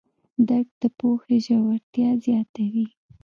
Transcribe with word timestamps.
درک 0.47 0.67
د 0.81 0.83
پوهې 0.97 1.37
ژورتیا 1.45 2.09
زیاتوي. 2.25 2.85